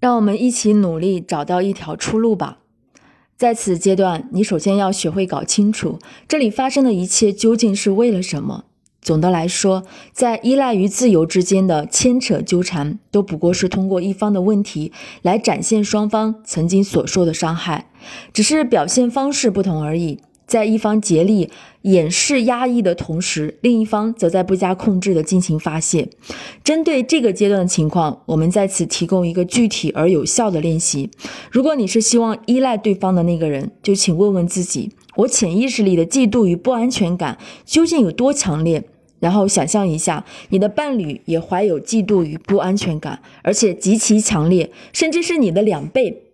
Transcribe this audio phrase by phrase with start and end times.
[0.00, 2.58] 让我们一起努力找到一条出路吧。
[3.36, 8.64] 在此阶段，你首先要学会搞清楚这里发生的一切究竟是为了什么。
[9.02, 14.92] 总的来说，在依赖与自由之间的牵扯纠缠，都不过是通过一方的问题
[15.22, 17.90] 来展现双方曾经所受的伤害，
[18.32, 20.20] 只是表现方式不同而已。
[20.50, 21.48] 在一方竭力
[21.82, 26.08] 掩饰压抑的同时，另一方则在不加控制地进行发泄。
[26.64, 31.08] 针对这个阶段的情况，我们在此提供一个具体而有效的练习。
[31.52, 38.82] 如果你是希望依赖对方的那个人，就请问问自己：我潜意识里的嫉妒与不安全感究竟有多强烈？
[39.20, 46.24] 然后想象一下，你的伴侣也怀有嫉妒与不安全感，而且极其强烈，甚至是你的两倍。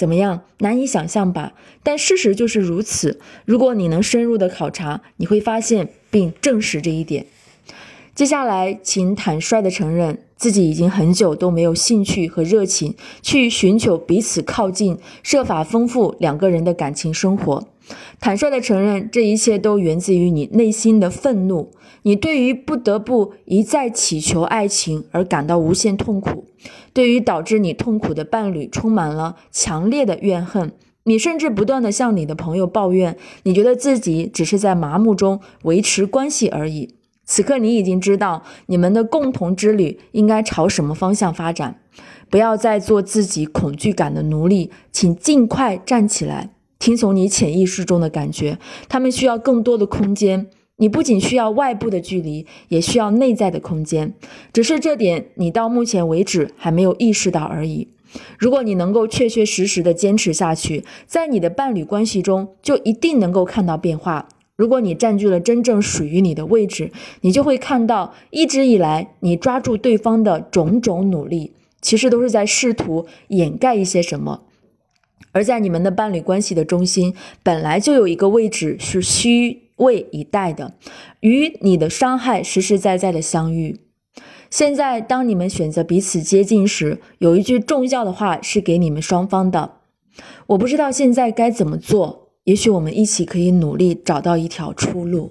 [0.00, 0.40] 怎么样？
[0.60, 1.52] 难以想象吧？
[1.82, 3.20] 但事实就是如此。
[3.44, 7.26] 如果你能深入的考察，你会发现并证实这一点。
[8.14, 17.68] 接下来，请坦率的承认自己已经很久都没有兴趣和热情去寻求彼此靠近，设法丰富两个人的感情生活。
[18.18, 21.70] 坦率的承认，这一切都源自于你内心的愤怒。
[22.04, 26.46] 你对于不得不一再祈求爱情而感到无限痛苦，
[26.92, 30.72] 对于导致你痛苦的伴侣充满了强烈的怨恨。
[31.04, 36.94] 你甚至不断的向你的朋友抱怨，你觉得自己只是在麻木中维持关系而已。
[37.24, 41.80] 此刻你已经知道你们的共同之旅应该朝什么方向发展。
[42.28, 48.58] 不要再做自己恐惧感的奴隶，请尽快站起来，听从你潜意识中的感觉。
[48.88, 50.48] 他们需要更多的空间。
[50.80, 54.14] 你不仅需要外部的距离，也需要内在的空间，
[54.50, 57.88] 只是这点你到目前为止还没有意识到而已。
[58.38, 64.26] 如果你能够确确实实的坚持下去，在你的伴侣关系中就一定能够看到变化。
[64.56, 74.44] 如果你占据了真正属于你的位置，你就会看到一直以来你抓住对方的种种努力，其实都是在试图掩盖一些什么。
[75.32, 79.69] 而在你们的伴侣关系的中心，本来就有一个位置是虚。
[79.80, 80.72] 位以待的，
[81.20, 83.80] 与你的伤害实实在在的相遇。
[84.48, 89.76] 现在，当你们选择彼此接近时，有一句重要的话是给你们双方的。
[90.48, 95.30] 我不知道现在该怎么做，也许我们一起可以努力找到一条出路。